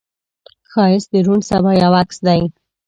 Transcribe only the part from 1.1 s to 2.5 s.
د روڼ سبا یو عکس دی